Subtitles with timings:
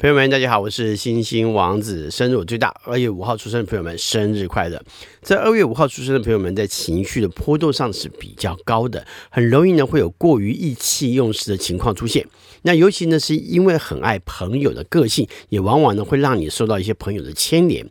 [0.00, 4.82] 朋友们，大家好，我是星星王子，生日我最大，二月五号出生的朋友们，生日快乐！
[5.20, 12.26] 在二月五号出生的朋友们，在情绪的波动上是比较高的，很容易呢会有过于意气用事的情况出现。
[12.62, 17.86] 那尤其呢是因为很爱朋友的个性，也往往呢会让你受到一些朋友的牵连。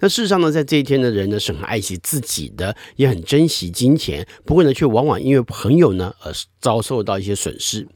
[0.00, 7.88] 那事实上呢，在这一天的人呢是很爱惜自己的，也很珍惜金钱，不过呢却往往因为朋友呢而遭受到一些损失。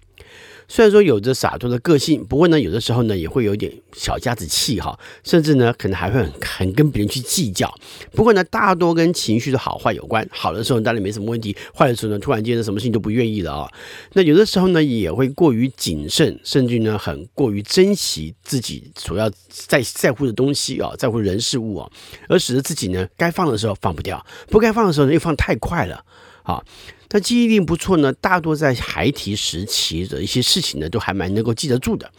[0.69, 7.74] 虽然说有着洒脱的个性，不过呢，有的时候呢也会有点小家子气哈，甚至呢可能还会很很跟别人去计较。
[8.12, 10.29] 不过呢，大多跟情绪的好坏有关。
[10.30, 13.73] 好的时候当然没什么问题，坏的时候呢突然间什么事情都不愿意了啊、
[14.12, 21.91] 那有的时候呢也会过于谨慎，甚至呢很过于珍惜自己所要在在乎的东西啊、在乎人事物啊、
[22.29, 26.05] 而使得自己呢该放的时候放不掉，不该放的时候呢又放太快了
[26.52, 26.65] 啊。
[27.09, 32.11] 他记忆力不错呢，大多在孩提时期的一些事情呢，都还蛮能够记得住的，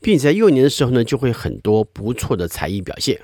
[0.00, 3.20] 并且在幼年的时候呢，就会很多不错的才艺表现。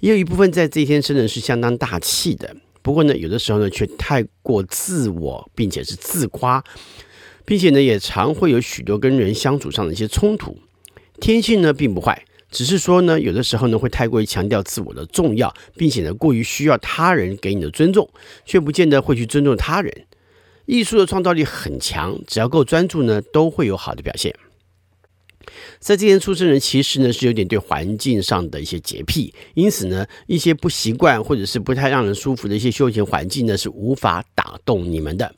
[0.00, 6.62] 也有一部分在这一天生的是相当大气的，不过呢，有的时候呢，却太过自我，并且是自夸，
[7.44, 10.58] 并且呢，也常会有许多跟人相处上的一些冲突。
[11.20, 18.08] 天性呢，并不坏，只是说呢，有的时候呢，会太过于强调自我的重要，并且呢，过于需要他人给你的尊重，
[18.46, 20.06] 却不见得会去尊重他人。
[20.66, 24.32] 艺术的创造力很强，只要够专注呢，都会有好的表现。
[25.78, 35.34] 在这天出生人其实呢是有点对环境上的一些洁癖，因此呢，一些不习惯或者是不太让人舒服的一些休闲环境呢是无法打动你们的。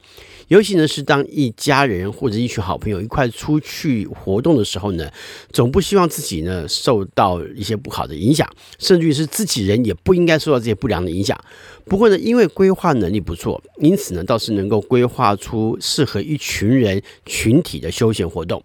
[0.49, 5.11] 尤其呢是当一家人或者一群好朋友一块出去活动的时候呢，
[5.53, 11.37] 总不希望自己呢受到一些不好的影响，甚至于是自己人也不应该受到这些不良的影响。
[11.85, 18.63] 不过呢，因为规划能力不错，因此呢倒是能够规划出适合一群人群体的休闲活动。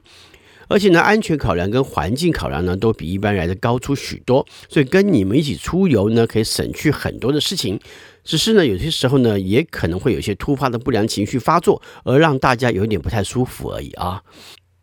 [0.72, 7.78] 而且呢，安全考量跟环境考量呢，都比一般来的高出许多，所以跟你们一起出游呢，可以省去很多的事情。
[8.24, 14.22] 只是呢，有些时候呢，也可能会有些突发的不良情绪发作，而让大家有点不太舒服而已啊。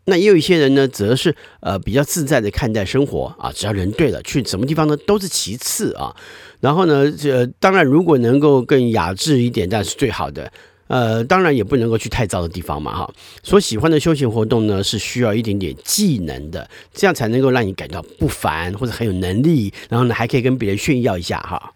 [0.05, 6.15] 那也有一些人呢，则是呃比较自在的看待生活啊，只要人对了，去什么地方呢，都是其次啊。
[6.61, 10.53] 然后呢，这当然如果能够更雅致一点，那是最好的。
[10.89, 13.11] 呃，当然也不能够去太糟的地方嘛，哈。
[13.43, 21.73] 所喜欢的休闲活动呢，是需要一点点技能的，这样才能够让你感到不凡或者很有能力，然后呢，还可以跟别人炫耀一下，哈。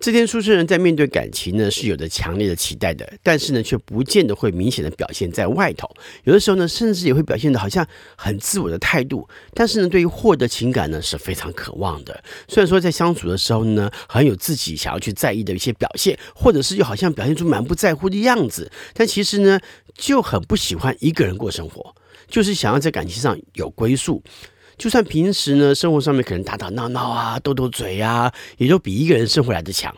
[0.00, 5.86] 这天出生人在面对感情呢，是有着强烈的期待的，但是呢，却不见得会明显的表现在外头。
[6.24, 12.24] 有的时候呢，甚至也会表现得好像很自我的态度，但是呢，对于获得情感呢，是非常渴望的。
[12.48, 19.60] 虽然说在相处的时候呢，很有自己想要去在意的一些表现，或者是又好像表现出蛮不在乎的样子，但其实呢，
[19.94, 21.94] 就很不喜欢一个人过生活，
[22.26, 24.22] 就是想要在感情上有归宿。
[24.80, 29.94] 就算平时呢，生活上面可能打打闹闹啊，斗斗嘴啊，也都比一个人生活来的强。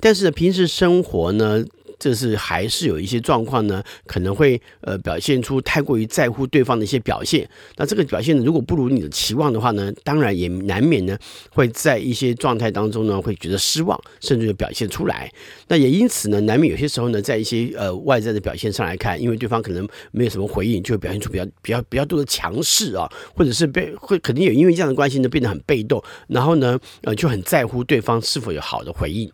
[0.00, 1.64] 但是呢，平时生活呢，
[1.98, 7.48] 这是还是有一些状况呢，可能会呃表现出太过于在乎对方的一些表现。
[7.76, 11.16] 那这个表现，如果不如你的期望的话呢，当然也难免呢
[11.50, 15.32] 会在一些状态当中呢会觉得失望，甚至表现出来。
[15.68, 29.30] 那也因此呢，难免有些时候呢，在一些呃外在的表现上来看，因为对方可能没有什么回应，就会表现出比较比较比较多的强势啊，或者是被会肯定有因为这样的关系呢变得很被动，然后呢呃就很在乎对方是否有好的回应。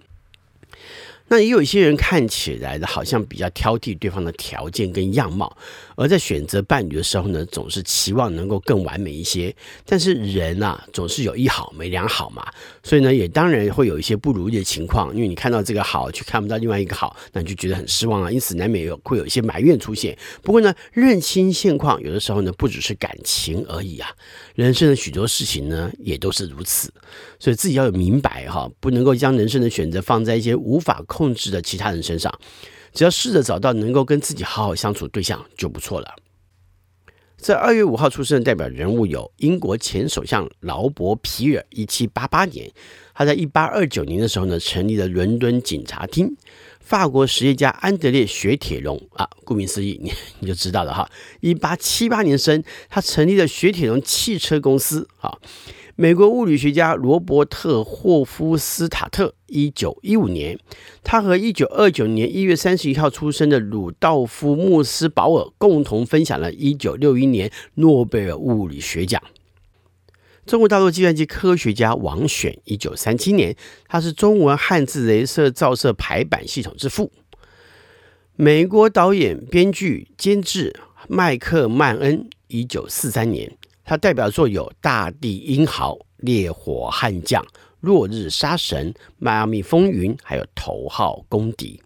[1.30, 5.56] 那也有一些人看起来的好像比较挑剔对方的条件跟样貌，
[5.94, 9.54] 而在选择伴侣的时候呢，总是期望能够更完美一些。
[9.86, 12.44] 但是人啊，总是有一好没两好嘛，
[12.82, 15.14] 所以呢，也当然会有一些不如意的情况。
[15.14, 18.28] 因为你看到这个好，却看不到另外一个好，那你就觉得很失望啊。
[18.28, 20.18] 因此难免有会有一些埋怨出现。
[20.42, 24.10] 不过呢，认清现况，有的时候呢，不只是感情而已啊，
[24.56, 26.92] 人生的许多事情呢，也都是如此。
[27.38, 31.19] 所以自己要有明白哈，不能够将人生的选择放在一些无法控。
[31.20, 32.32] 控制的其他人身上，
[32.94, 36.16] 只要试着找到能够跟自己好好相处对象就不错了。
[37.36, 42.72] 在二月五号出生的代表人物有英国前首相劳勃皮尔，一七八八年，
[43.12, 46.34] 他在一八二九年的时候呢，成立了伦敦警察厅。
[46.80, 51.10] 法国实业家安德烈雪铁龙啊，顾名思义，你你就知道了哈。
[51.40, 55.36] 一八七八年生，他成立了雪铁龙汽车公司啊。
[56.00, 60.58] 美国物理学家罗伯特霍夫斯塔特，一九一五年，
[61.04, 69.22] 他和一九二九年一月三十一号出生的鲁道夫穆斯堡尔共同分享了一九六一年诺贝尔物理学奖。
[70.46, 73.54] 中国大陆计算机科学家王选，一九三七年，
[73.86, 77.12] 他是中文汉字镭射照射排版系统之父。
[78.36, 80.74] 美国导演、编剧、监制
[81.08, 83.58] 麦克曼恩，一九四三年。
[83.90, 87.42] 他代表作有《大地英豪》《烈火悍将》
[87.80, 91.82] 《落日杀神》《迈阿密风云》，还有《头号公敌》。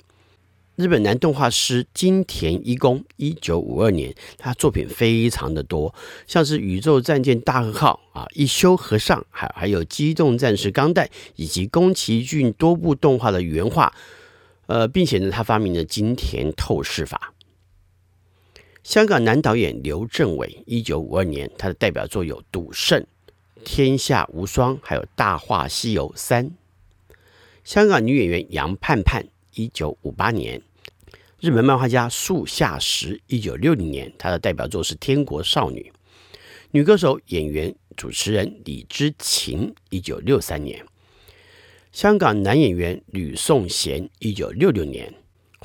[0.76, 5.94] 日本男动画师金田一公，一九五二年，他作品非常的多，
[6.26, 11.06] 像是《宇宙战舰大和号》啊，《一休和尚》，还还有《机动战士钢弹》，
[11.36, 13.90] 以及宫崎骏多部动画的原画，
[14.66, 17.32] 呃，并且呢，他发明了金田透视法。
[18.84, 23.00] 香港男导演刘镇伟，一九五二年，他的代表作有《赌圣》
[23.64, 26.50] 《天下无双》，还有《大话西游三》。
[27.64, 29.26] 香港女演员杨盼盼。
[29.54, 30.60] 一九五八年，
[31.40, 35.90] 日本漫画家树下实，一九六零年，他的代表作是《天国少女》。
[36.72, 40.84] 女歌手、演员、主持人李知琴，一九六三年。
[41.92, 45.14] 香港男演员吕颂贤，一九六六年。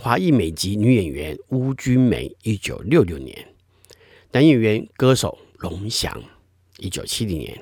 [0.02, 3.50] 华裔美籍女演员邬君梅，一九六六年。
[4.32, 6.24] 男演员、歌手龙翔，
[6.78, 7.62] 一九七零年。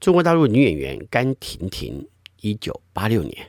[0.00, 2.08] 中国大陆女演员甘婷婷，
[2.40, 3.46] 一九八六年。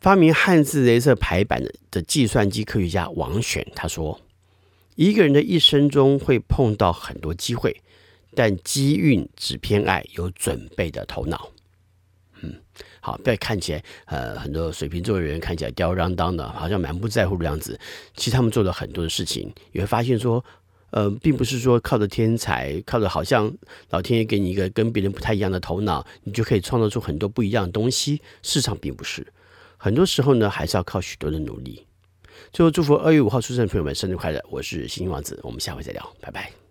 [0.00, 4.20] 发明汉字镭射排版的的计算机科学家王选他说
[4.96, 7.80] ：“一个人的一生中会碰到很多机会，
[8.34, 11.52] 但机运只偏爱有准备的头脑。”
[12.42, 12.54] 嗯，
[13.00, 17.78] 好，不要看起来呃，很多水瓶座的人看起来吊儿郎当的，好像蛮不在乎的样子。
[18.14, 20.44] 其实他们做了很多的事情，你会发现说，
[20.90, 23.52] 呃，并不是说靠着天才，靠着好像
[23.90, 28.20] 老天爷给你一个跟别人不太一样的头脑，你就可以创造出很多不一样的东西。
[28.42, 29.26] 市场并不是。
[29.78, 31.86] 很多时候呢，还是要靠许多的努力。
[32.52, 34.42] 最后，祝福二月五号出生的朋友们生日快乐！
[34.50, 36.65] 我是星星王子，我们下回再聊，拜拜。